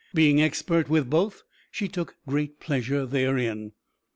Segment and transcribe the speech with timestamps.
[0.15, 3.73] Being expert with both, she took great pleasure therein.